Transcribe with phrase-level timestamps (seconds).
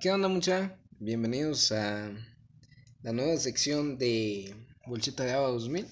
[0.00, 0.78] ¿Qué onda mucha?
[1.00, 2.12] Bienvenidos a
[3.02, 4.54] la nueva sección de
[4.86, 5.88] Bolsita de Agua 2000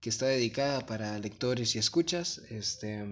[0.00, 2.38] que está dedicada para lectores y escuchas.
[2.48, 3.04] Este,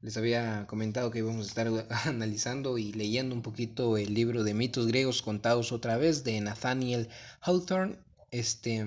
[0.00, 1.68] les había comentado que íbamos a estar
[2.06, 7.10] analizando y leyendo un poquito el libro de mitos griegos contados otra vez de Nathaniel
[7.42, 7.98] Hawthorne.
[8.30, 8.82] Este,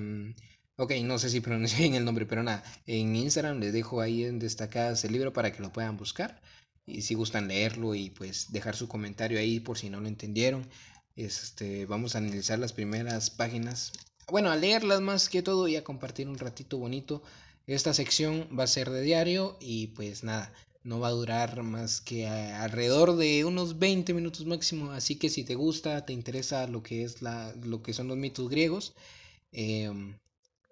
[0.77, 4.23] ok, no sé si pronuncié bien el nombre, pero nada, en Instagram les dejo ahí
[4.23, 6.41] en destacadas el libro para que lo puedan buscar
[6.85, 10.67] y si gustan leerlo y pues dejar su comentario ahí por si no lo entendieron.
[11.15, 13.91] Este, vamos a analizar las primeras páginas.
[14.29, 17.23] Bueno, a leerlas más que todo y a compartir un ratito bonito.
[17.67, 20.51] Esta sección va a ser de diario y pues nada,
[20.83, 24.91] no va a durar más que alrededor de unos 20 minutos máximo.
[24.91, 28.17] Así que si te gusta, te interesa lo que es la, lo que son los
[28.17, 28.93] mitos griegos,
[29.51, 30.17] em,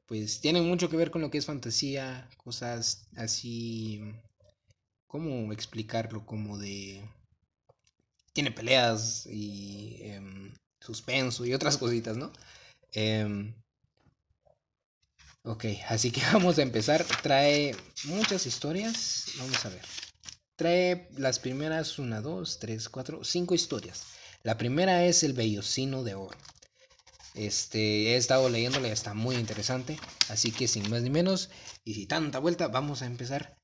[0.08, 4.02] pues tienen mucho que ver con lo que es fantasía, cosas así
[5.12, 6.26] ¿cómo explicarlo?
[6.26, 7.04] Como de...
[8.34, 12.32] Tiene peleas y em, suspenso y otras cositas, ¿no?
[12.94, 13.54] Em,
[15.44, 17.04] ok, así que vamos a empezar.
[17.22, 19.26] Trae muchas historias.
[19.38, 19.82] Vamos a ver.
[20.56, 24.06] Trae las primeras una, dos, tres, cuatro, cinco historias.
[24.44, 26.38] La primera es el bellocino de oro.
[27.34, 30.00] Este, he estado leyéndole, está muy interesante.
[30.30, 31.50] Así que sin más ni menos,
[31.84, 33.61] y sin tanta vuelta, vamos a empezar.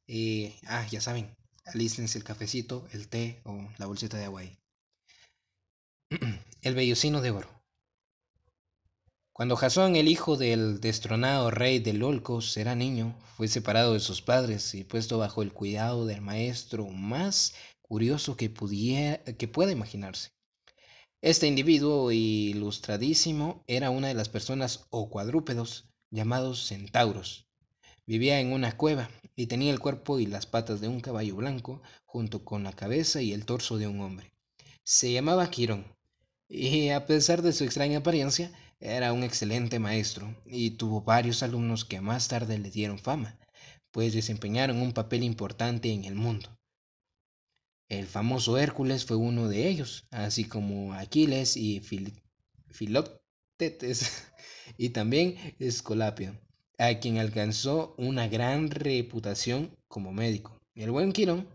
[0.68, 4.58] Ah, ya saben, alístense el cafecito, el té o la bolsita de agua ahí.
[6.62, 7.50] el vellocino de oro.
[9.34, 14.22] Cuando Jasón, el hijo del destronado rey de Lolcos, era niño, fue separado de sus
[14.22, 20.32] padres y puesto bajo el cuidado del maestro más curioso que, pudiera, que pueda imaginarse.
[21.22, 27.48] Este individuo ilustradísimo era una de las personas o cuadrúpedos llamados centauros,
[28.08, 31.82] Vivía en una cueva y tenía el cuerpo y las patas de un caballo blanco
[32.06, 34.34] junto con la cabeza y el torso de un hombre.
[34.84, 35.86] Se llamaba Quirón
[36.50, 41.86] y a pesar de su extraña apariencia era un excelente maestro y tuvo varios alumnos
[41.86, 43.38] que más tarde le dieron fama,
[43.92, 46.50] pues desempeñaron un papel importante en el mundo.
[47.90, 51.80] El famoso Hércules fue uno de ellos, así como Aquiles y
[52.72, 54.24] Filoctetes
[54.78, 56.40] y también Escolapio
[56.78, 60.60] a quien alcanzó una gran reputación como médico.
[60.76, 61.48] El buen Quirón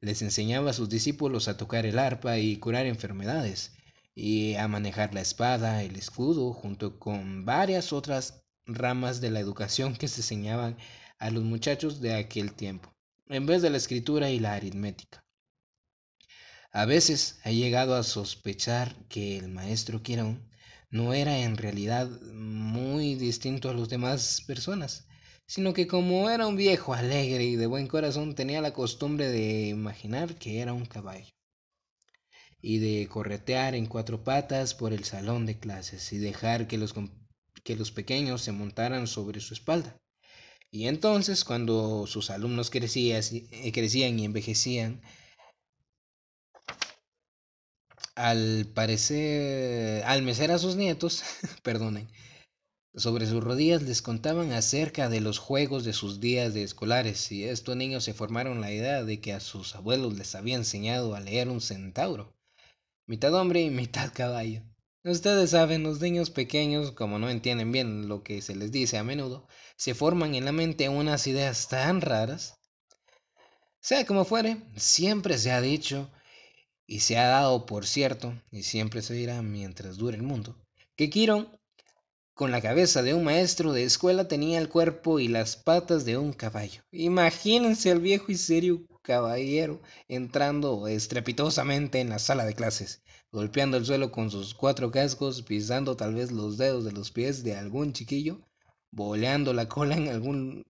[0.00, 3.72] les enseñaba a sus discípulos a tocar el arpa y curar enfermedades,
[4.14, 9.96] y a manejar la espada, el escudo, junto con varias otras ramas de la educación
[9.96, 10.76] que se enseñaban
[11.18, 12.92] a los muchachos de aquel tiempo,
[13.28, 15.24] en vez de la escritura y la aritmética.
[16.72, 20.48] A veces ha llegado a sospechar que el maestro Quirón
[20.92, 25.08] no era en realidad muy distinto a los demás personas,
[25.46, 29.68] sino que como era un viejo alegre y de buen corazón tenía la costumbre de
[29.68, 31.32] imaginar que era un caballo
[32.60, 36.94] y de corretear en cuatro patas por el salón de clases y dejar que los,
[37.64, 39.96] que los pequeños se montaran sobre su espalda.
[40.70, 43.22] Y entonces, cuando sus alumnos crecían,
[43.72, 45.02] crecían y envejecían,
[48.14, 51.22] al parecer, al mecer a sus nietos,
[51.62, 52.08] perdonen,
[52.94, 57.44] sobre sus rodillas les contaban acerca de los juegos de sus días de escolares y
[57.44, 61.20] estos niños se formaron la idea de que a sus abuelos les había enseñado a
[61.20, 62.36] leer un centauro,
[63.06, 64.62] mitad hombre y mitad caballo.
[65.04, 69.04] Ustedes saben, los niños pequeños, como no entienden bien lo que se les dice a
[69.04, 72.60] menudo, se forman en la mente unas ideas tan raras.
[73.80, 76.12] Sea como fuere, siempre se ha dicho
[76.92, 80.54] y se ha dado por cierto, y siempre se dirá mientras dure el mundo,
[80.94, 81.48] que Quirón,
[82.34, 86.18] con la cabeza de un maestro de escuela, tenía el cuerpo y las patas de
[86.18, 86.82] un caballo.
[86.90, 93.86] Imagínense al viejo y serio caballero entrando estrepitosamente en la sala de clases, golpeando el
[93.86, 97.94] suelo con sus cuatro cascos, pisando tal vez los dedos de los pies de algún
[97.94, 98.42] chiquillo,
[98.90, 100.66] boleando la cola en algún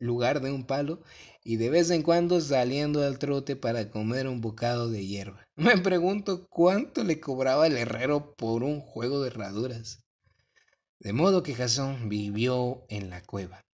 [0.00, 1.02] lugar de un palo
[1.48, 5.46] y de vez en cuando saliendo al trote para comer un bocado de hierba.
[5.54, 10.02] Me pregunto cuánto le cobraba el herrero por un juego de herraduras.
[10.98, 13.64] De modo que Jasón vivió en la cueva,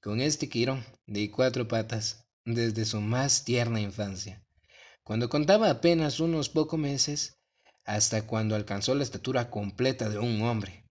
[0.00, 4.44] con este Quirón de cuatro patas, desde su más tierna infancia.
[5.02, 7.38] Cuando contaba apenas unos pocos meses,
[7.84, 10.84] hasta cuando alcanzó la estatura completa de un hombre,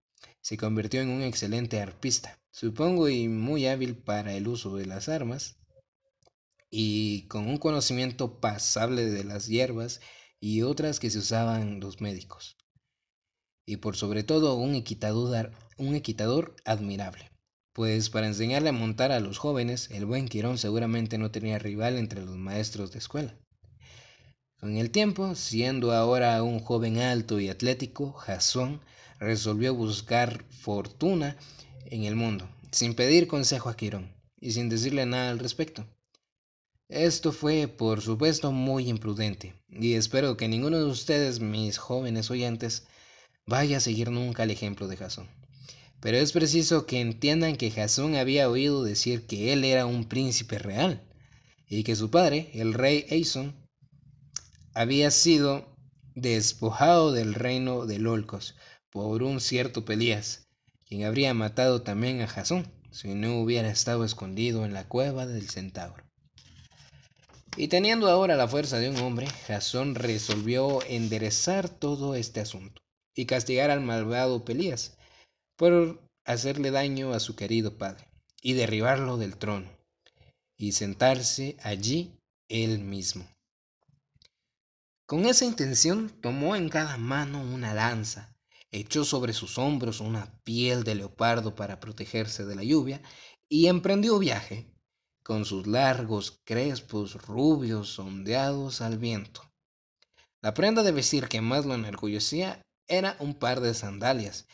[0.41, 5.11] se convirtió en un excelente arpista supongo y muy hábil para el uso de las
[5.11, 5.59] armas,
[6.71, 10.01] y con un conocimiento pasable de las hierbas
[10.41, 12.57] y otras que se usaban los médicos.
[13.67, 17.31] Y por sobre todo un equitador, un equitador admirable.
[17.73, 21.97] Pues para enseñarle a montar a los jóvenes, el buen Quirón seguramente no tenía rival
[21.97, 23.37] entre los maestros de escuela.
[24.59, 28.81] Con el tiempo, siendo ahora un joven alto y atlético, Jasón
[29.19, 31.37] resolvió buscar fortuna
[31.87, 35.87] en el mundo, sin pedir consejo a Quirón y sin decirle nada al respecto.
[36.89, 42.87] Esto fue, por supuesto, muy imprudente, y espero que ninguno de ustedes, mis jóvenes oyentes,
[43.45, 45.29] vaya a seguir nunca el ejemplo de Jasón.
[45.99, 50.61] Pero es preciso que entiendan que Jasón había oído decir que él era un príncipe
[50.61, 51.03] real,
[51.69, 53.57] y que su padre, el rey Eison,
[54.73, 55.77] había sido
[56.15, 58.55] despojado del reino de Lolcos
[58.91, 60.47] por un cierto Pelías,
[60.87, 65.51] quien habría matado también a Jasón si no hubiera estado escondido en la cueva del
[65.51, 66.06] centauro.
[67.59, 72.83] Y teniendo ahora la fuerza de un hombre, Jasón resolvió enderezar todo este asunto
[73.15, 74.99] y castigar al malvado Pelías
[75.57, 78.07] por hacerle daño a su querido padre
[78.43, 79.71] y derribarlo del trono
[80.59, 82.19] y sentarse allí
[82.49, 83.27] él mismo.
[85.07, 88.37] Con esa intención tomó en cada mano una lanza,
[88.71, 93.01] echó sobre sus hombros una piel de leopardo para protegerse de la lluvia
[93.49, 94.76] y emprendió viaje
[95.27, 99.43] con sus largos crespos rubios ondeados al viento.
[100.41, 104.47] La prenda de vestir que más lo enorgullecía era un par de sandalias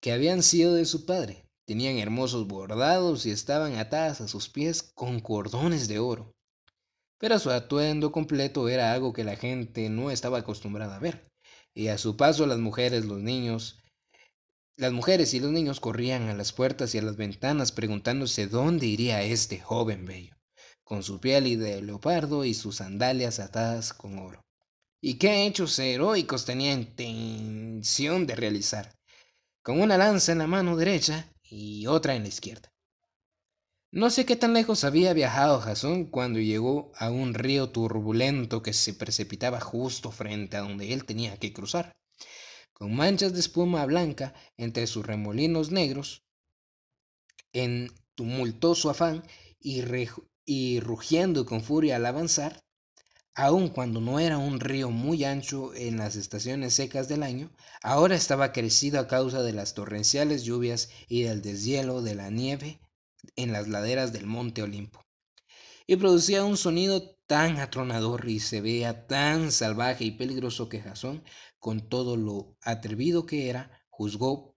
[0.00, 1.44] que habían sido de su padre.
[1.64, 6.34] Tenían hermosos bordados y estaban atadas a sus pies con cordones de oro.
[7.18, 11.30] Pero su atuendo completo era algo que la gente no estaba acostumbrada a ver,
[11.72, 13.80] y a su paso las mujeres, los niños,
[14.76, 18.84] las mujeres y los niños corrían a las puertas y a las ventanas preguntándose dónde
[18.84, 20.36] iría este joven bello,
[20.84, 24.44] con su piel de leopardo y sus sandalias atadas con oro.
[25.00, 28.94] ¿Y qué hechos heroicos tenía intención de realizar?
[29.62, 32.70] Con una lanza en la mano derecha y otra en la izquierda.
[33.90, 38.74] No sé qué tan lejos había viajado Jasón cuando llegó a un río turbulento que
[38.74, 41.96] se precipitaba justo frente a donde él tenía que cruzar
[42.78, 46.26] con manchas de espuma blanca entre sus remolinos negros,
[47.54, 49.22] en tumultuoso afán
[49.58, 52.62] y, rugiendo con furia al avanzar,
[53.34, 57.50] aun cuando no era un río muy ancho en las estaciones secas del año,
[57.82, 62.78] ahora estaba crecido a causa de las torrenciales lluvias y del deshielo de la nieve
[63.36, 65.02] en las laderas del monte Olimpo.
[65.86, 71.24] Y producía un sonido tan atronador y se veía tan salvaje y peligroso que Jasón
[71.66, 74.54] con todo lo atrevido que era, juzgó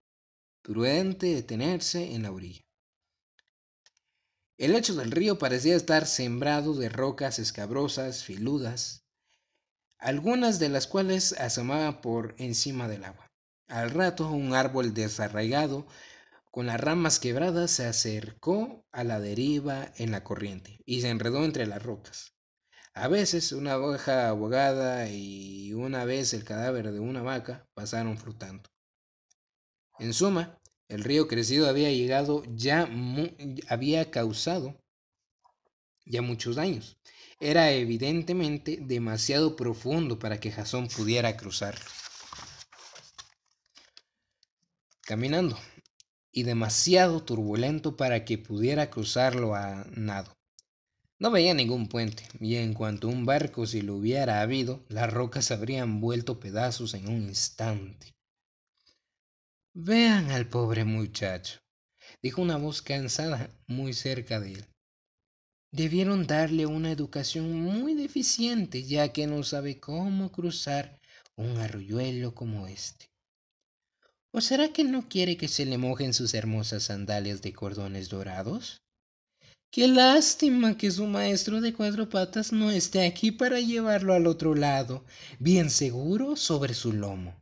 [0.62, 2.62] prudente detenerse en la orilla.
[4.56, 9.08] El lecho del río parecía estar sembrado de rocas escabrosas, filudas,
[9.98, 13.26] algunas de las cuales asomaban por encima del agua.
[13.66, 15.88] Al rato un árbol desarraigado
[16.52, 21.44] con las ramas quebradas se acercó a la deriva en la corriente y se enredó
[21.44, 22.34] entre las rocas.
[22.94, 28.68] A veces una hoja abogada y una vez el cadáver de una vaca pasaron flotando.
[29.98, 30.58] En suma,
[30.88, 32.88] el río crecido había llegado ya
[33.68, 34.76] había causado
[36.04, 36.98] ya muchos daños.
[37.38, 41.78] Era evidentemente demasiado profundo para que Jasón pudiera cruzar.
[45.02, 45.56] Caminando,
[46.32, 50.39] y demasiado turbulento para que pudiera cruzarlo a nado.
[51.20, 55.50] No veía ningún puente, y en cuanto un barco si lo hubiera habido, las rocas
[55.50, 58.14] habrían vuelto pedazos en un instante.
[59.74, 61.60] Vean al pobre muchacho,
[62.22, 64.64] dijo una voz cansada muy cerca de él.
[65.70, 70.98] Debieron darle una educación muy deficiente, ya que no sabe cómo cruzar
[71.36, 73.10] un arroyuelo como este.
[74.32, 78.82] ¿O será que no quiere que se le mojen sus hermosas sandalias de cordones dorados?
[79.72, 84.56] Qué lástima que su maestro de cuatro patas no esté aquí para llevarlo al otro
[84.56, 85.04] lado,
[85.38, 87.40] bien seguro sobre su lomo.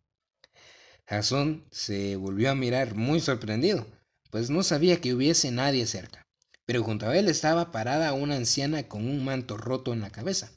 [1.06, 3.86] Jasón se volvió a mirar muy sorprendido,
[4.30, 6.26] pues no sabía que hubiese nadie cerca.
[6.66, 10.52] Pero junto a él estaba parada una anciana con un manto roto en la cabeza,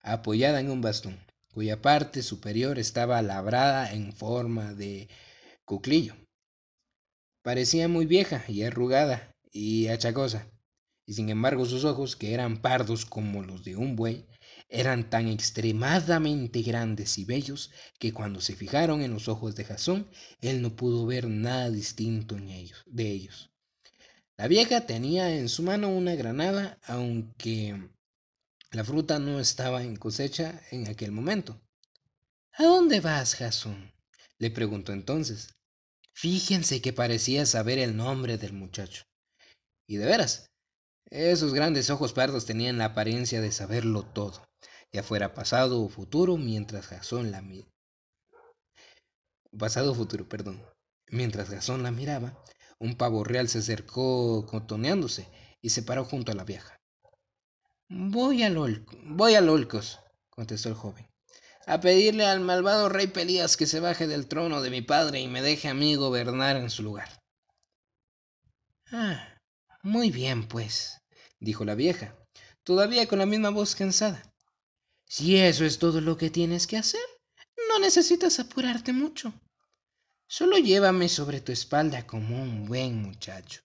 [0.00, 1.20] apoyada en un bastón,
[1.52, 5.10] cuya parte superior estaba labrada en forma de
[5.66, 6.16] cuclillo.
[7.42, 10.48] Parecía muy vieja y arrugada y achacosa
[11.06, 14.26] y sin embargo sus ojos, que eran pardos como los de un buey,
[14.68, 20.08] eran tan extremadamente grandes y bellos que cuando se fijaron en los ojos de Jasón,
[20.40, 23.50] él no pudo ver nada distinto en ellos, de ellos.
[24.38, 27.90] La vieja tenía en su mano una granada, aunque
[28.70, 31.60] la fruta no estaba en cosecha en aquel momento.
[32.52, 33.92] ¿A dónde vas, Jasón?
[34.38, 35.54] le preguntó entonces.
[36.14, 39.04] Fíjense que parecía saber el nombre del muchacho.
[39.86, 40.51] Y de veras,
[41.10, 44.42] esos grandes ojos pardos tenían la apariencia de saberlo todo.
[44.92, 47.42] ya fuera pasado o futuro, mientras Jasón la
[49.58, 50.62] pasado o futuro, perdón.
[51.08, 52.42] Mientras Jasón la miraba,
[52.78, 55.28] un pavo real se acercó contoneándose
[55.60, 56.80] y se paró junto a la vieja.
[57.88, 61.06] Voy al, voy al Olcos, contestó el joven,
[61.66, 65.28] a pedirle al malvado rey Pelías que se baje del trono de mi padre y
[65.28, 67.08] me deje a mí gobernar en su lugar.
[68.90, 69.31] Ah,
[69.82, 71.02] muy bien, pues,
[71.40, 72.16] dijo la vieja,
[72.62, 74.22] todavía con la misma voz cansada.
[75.04, 77.02] Si eso es todo lo que tienes que hacer,
[77.68, 79.32] no necesitas apurarte mucho.
[80.26, 83.60] Solo llévame sobre tu espalda como un buen muchacho,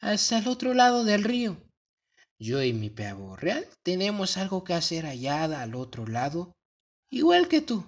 [0.00, 1.56] hasta el otro lado del río.
[2.38, 6.56] Yo y mi pavo real tenemos algo que hacer allá al otro lado,
[7.10, 7.84] igual que tú.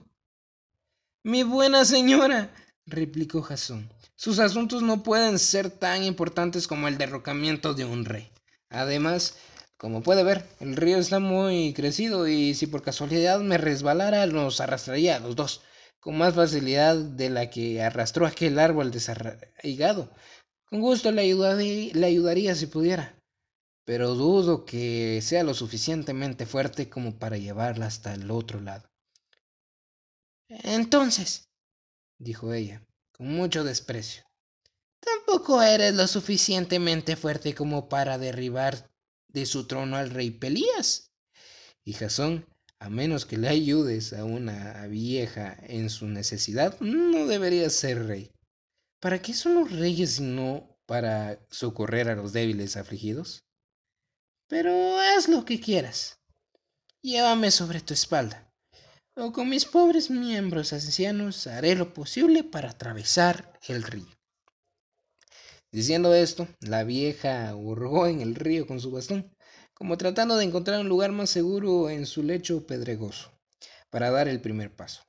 [1.24, 2.54] Mi buena señora,
[2.86, 8.30] replicó Jasón, sus asuntos no pueden ser tan importantes como el derrocamiento de un rey.
[8.70, 9.36] Además,
[9.76, 14.60] como puede ver, el río está muy crecido y si por casualidad me resbalara nos
[14.60, 15.62] arrastraría a los dos
[15.98, 20.10] con más facilidad de la que arrastró aquel árbol desarraigado.
[20.64, 21.24] Con gusto le,
[21.94, 23.14] le ayudaría si pudiera,
[23.84, 28.88] pero dudo que sea lo suficientemente fuerte como para llevarla hasta el otro lado.
[30.48, 31.48] Entonces,
[32.22, 34.24] dijo ella, con mucho desprecio,
[35.00, 38.90] tampoco eres lo suficientemente fuerte como para derribar
[39.28, 41.10] de su trono al rey Pelías.
[41.84, 42.46] Y Jasón
[42.82, 48.32] a menos que le ayudes a una vieja en su necesidad, no deberías ser rey.
[48.98, 53.44] ¿Para qué son los reyes si no para socorrer a los débiles afligidos?
[54.48, 56.18] Pero haz lo que quieras.
[57.02, 58.51] Llévame sobre tu espalda,
[59.14, 64.08] o con mis pobres miembros ancianos haré lo posible para atravesar el río.
[65.70, 69.34] Diciendo esto, la vieja hurgó en el río con su bastón
[69.82, 73.32] como tratando de encontrar un lugar más seguro en su lecho pedregoso,
[73.90, 75.02] para dar el primer paso.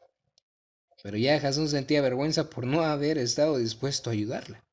[1.04, 4.66] Pero ya Jason sentía vergüenza por no haber estado dispuesto a ayudarla.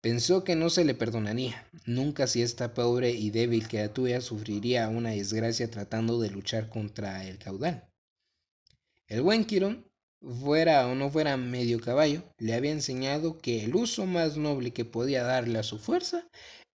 [0.00, 5.10] Pensó que no se le perdonaría, nunca si esta pobre y débil criatura sufriría una
[5.10, 7.88] desgracia tratando de luchar contra el caudal.
[9.14, 9.88] El buen Quirón,
[10.20, 14.84] fuera o no fuera medio caballo, le había enseñado que el uso más noble que
[14.84, 16.28] podía darle a su fuerza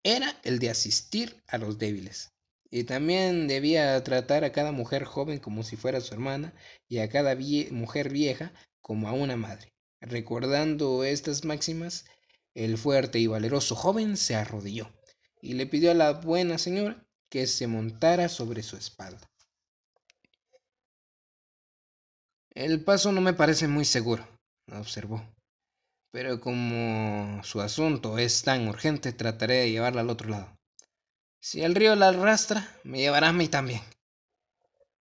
[0.03, 2.29] era el de asistir a los débiles.
[2.69, 6.53] Y también debía tratar a cada mujer joven como si fuera su hermana
[6.87, 7.35] y a cada
[7.71, 9.73] mujer vieja como a una madre.
[9.99, 12.05] Recordando estas máximas,
[12.53, 14.93] el fuerte y valeroso joven se arrodilló
[15.41, 19.27] y le pidió a la buena señora que se montara sobre su espalda.
[22.57, 24.27] El paso no me parece muy seguro,
[24.71, 25.23] observó
[26.17, 30.57] pero como su asunto es tan urgente, trataré de llevarla al otro lado.
[31.39, 33.81] Si el río la arrastra, me llevará a mí también.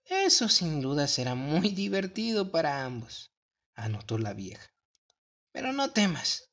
[0.03, 3.31] Eso sin duda será muy divertido para ambos,
[3.75, 4.69] anotó la vieja.
[5.53, 6.49] Pero no temas,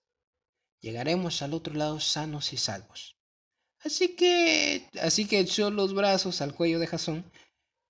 [0.80, 3.16] llegaremos al otro lado sanos y salvos.
[3.80, 7.24] Así que, así que echó los brazos al cuello de Jasón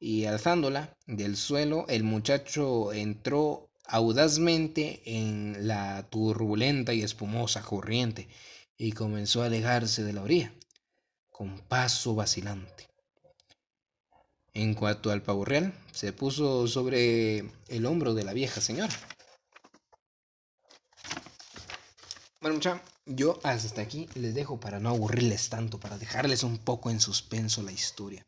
[0.02, 8.28] y alzándola del suelo, el muchacho entró audazmente en la turbulenta y espumosa corriente
[8.76, 10.52] y comenzó a alejarse de la orilla,
[11.30, 12.88] con paso vacilante.
[14.54, 18.92] En cuanto al pavo real, se puso sobre el hombro de la vieja señora.
[22.40, 26.90] Bueno, muchachos, yo hasta aquí les dejo para no aburrirles tanto, para dejarles un poco
[26.90, 28.26] en suspenso la historia.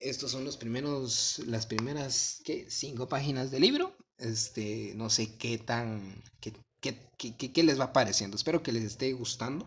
[0.00, 2.66] Estos son los primeros, las primeras ¿qué?
[2.68, 8.36] cinco páginas del libro este, no sé qué tan, qué, qué, les va pareciendo.
[8.36, 9.66] Espero que les esté gustando.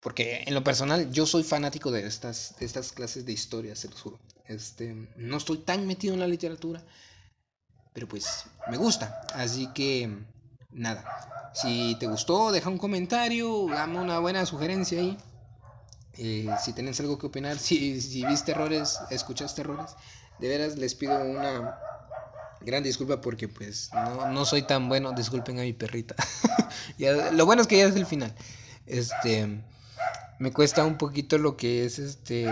[0.00, 3.88] Porque en lo personal yo soy fanático de estas, de estas clases de historia, se
[3.88, 4.18] los juro.
[4.46, 6.82] Este, no estoy tan metido en la literatura,
[7.92, 9.20] pero pues me gusta.
[9.34, 10.10] Así que
[10.70, 15.18] nada, si te gustó, deja un comentario, dame una buena sugerencia ahí.
[16.18, 19.96] Eh, si tenés algo que opinar, si, si viste errores, escuchaste errores,
[20.38, 21.78] de veras les pido una
[22.60, 26.14] gran disculpa porque pues no, soy tan bueno, disculpen a mi perrita.
[27.32, 28.34] lo bueno es que ya es el final.
[28.86, 29.46] Este
[30.38, 32.46] me cuesta un poquito lo que es este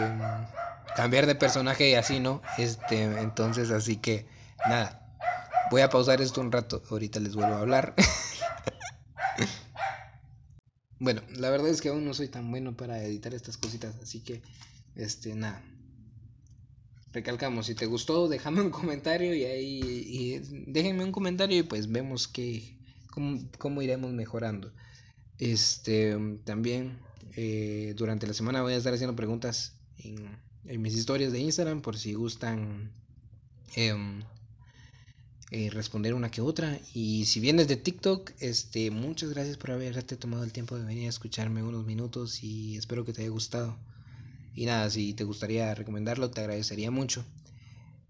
[0.94, 2.42] cambiar de personaje y así, ¿no?
[2.58, 4.26] Este, entonces así que
[4.66, 5.00] nada.
[5.70, 7.94] Voy a pausar esto un rato, ahorita les vuelvo a hablar.
[11.00, 14.21] bueno, la verdad es que aún no soy tan bueno para editar estas cositas, así
[14.21, 14.43] que
[14.97, 15.62] este nada
[17.12, 21.90] recalcamos, si te gustó, déjame un comentario y ahí y déjenme un comentario y pues
[21.90, 22.76] vemos que
[23.59, 24.73] cómo, iremos mejorando.
[25.38, 26.99] Este también
[27.35, 30.38] eh, durante la semana voy a estar haciendo preguntas en,
[30.83, 32.93] mis historias de Instagram por si gustan
[33.75, 34.23] Em,
[35.50, 36.78] eh, responder una que otra.
[36.93, 41.07] Y si vienes de TikTok, este, muchas gracias por haberte tomado el tiempo de venir
[41.07, 43.78] a escucharme unos minutos y espero que te haya gustado.
[44.55, 47.25] Y nada, si te gustaría recomendarlo, te agradecería mucho.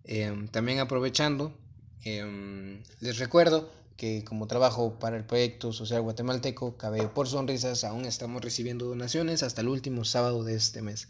[0.05, 1.57] Em, también aprovechando,
[2.05, 8.05] em, les recuerdo que como trabajo para el proyecto social guatemalteco Cabello por Sonrisas, aún
[8.05, 11.09] estamos recibiendo donaciones hasta el último sábado de este mes.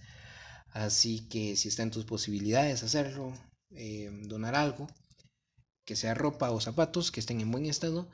[0.72, 3.32] Así que si está en tus posibilidades hacerlo,
[4.28, 4.88] donar algo,
[5.88, 8.06] que sea ropa o zapatos que estén en buen estado,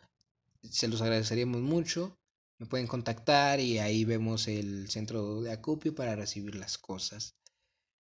[0.63, 2.17] se los agradeceríamos mucho.
[2.61, 7.35] Me pueden contactar y ahí vemos el centro de acopio para recibir las cosas.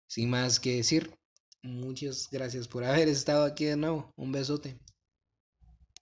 [0.09, 1.15] Sin más que decir,
[1.61, 4.11] muchas gracias por haber estado aquí de nuevo.
[4.17, 4.77] Un besote.